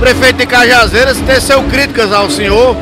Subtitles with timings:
[0.00, 2.74] prefeito de Cajazeiras teceu críticas ao senhor,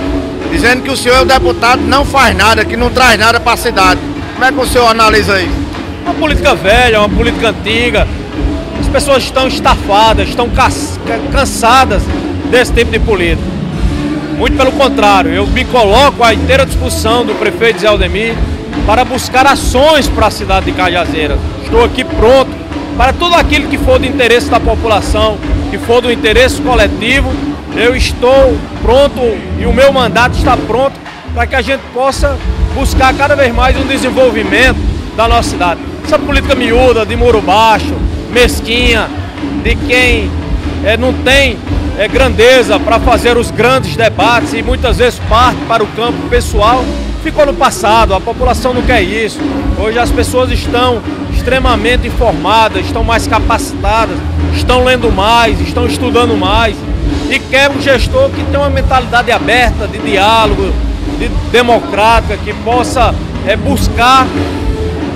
[0.52, 3.55] dizendo que o senhor é o deputado não faz nada, que não traz nada para
[3.55, 4.01] a cidade.
[4.35, 5.51] Como é que o senhor analisa isso?
[6.04, 8.07] Uma política velha, uma política antiga.
[8.79, 10.49] As pessoas estão estafadas, estão
[11.33, 12.04] cansadas
[12.51, 13.42] desse tipo de política.
[14.38, 18.36] Muito pelo contrário, eu me coloco à inteira discussão do prefeito Zé Aldemir
[18.86, 21.40] para buscar ações para a cidade de Cajazeiras.
[21.64, 22.50] Estou aqui pronto
[22.96, 25.36] para tudo aquilo que for do interesse da população,
[25.70, 27.32] que for do interesse coletivo.
[27.76, 29.20] Eu estou pronto
[29.59, 30.98] e o meu mandato está pronto
[31.34, 32.36] para que a gente possa
[32.74, 34.78] buscar cada vez mais um desenvolvimento
[35.16, 35.80] da nossa cidade.
[36.04, 37.95] Essa política miúda, de muro baixo,
[38.32, 39.09] mesquinha,
[39.62, 40.30] de quem
[40.84, 41.59] é, não tem
[41.98, 46.84] é, grandeza para fazer os grandes debates e muitas vezes parte para o campo pessoal,
[47.23, 49.38] ficou no passado, a população não quer isso.
[49.78, 51.02] Hoje as pessoas estão
[51.48, 54.19] extremamente informadas, estão mais capacitadas,
[54.55, 56.77] estão lendo mais, estão estudando mais
[57.30, 60.71] e quer um gestor que tenha uma mentalidade aberta, de diálogo,
[61.18, 63.15] de democrática, que possa
[63.46, 64.27] é, buscar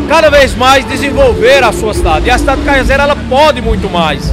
[0.08, 2.26] cada vez mais desenvolver a sua cidade.
[2.26, 4.32] E a cidade de Caiazeira ela pode muito mais.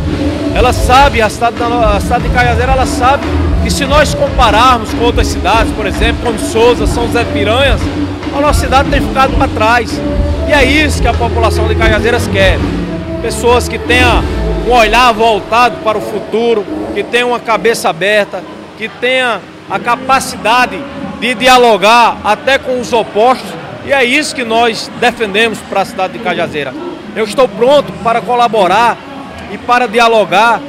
[0.56, 3.26] Ela sabe, a cidade, a cidade de Caiazeira ela sabe
[3.62, 7.82] que se nós compararmos com outras cidades, por exemplo, como Souza, São José Piranhas,
[8.34, 10.00] a nossa cidade tem ficado para trás.
[10.50, 12.58] E é isso que a população de Cajazeiras quer.
[13.22, 14.24] Pessoas que tenham
[14.68, 18.44] um olhar voltado para o futuro, que tenham uma cabeça aberta,
[18.76, 20.82] que tenham a capacidade
[21.20, 23.48] de dialogar até com os opostos.
[23.86, 26.74] E é isso que nós defendemos para a cidade de Cajazeira.
[27.16, 28.98] Eu estou pronto para colaborar
[29.52, 30.60] e para dialogar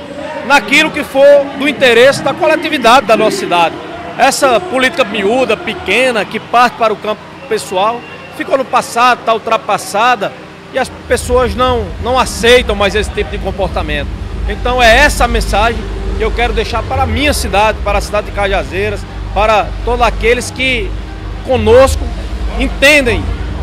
[0.46, 3.74] naquilo que for do interesse da coletividade da nossa cidade.
[4.18, 7.98] Essa política miúda, pequena, que parte para o campo pessoal,
[8.36, 10.32] ficou no passado, está ultrapassada
[10.72, 14.08] e as pessoas não, não aceitam mais esse tipo de comportamento.
[14.48, 15.80] Então é essa a mensagem
[16.16, 19.00] que eu quero deixar para a minha cidade, para a cidade de Cajazeiras,
[19.34, 20.90] para todos aqueles que
[21.46, 22.02] conosco
[22.58, 23.22] entendem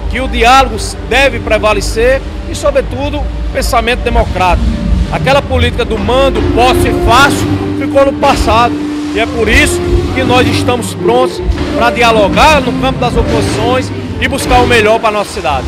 [0.10, 0.78] que o diálogo
[1.10, 4.68] deve prevalecer e, sobretudo, o pensamento democrático.
[5.12, 7.48] Aquela política do mando, posse fácil,
[7.80, 8.74] ficou no passado.
[9.14, 9.80] E é por isso
[10.16, 11.42] que nós estamos prontos
[11.76, 13.92] para dialogar no campo das oposições
[14.22, 15.66] e buscar o melhor para nossa cidade.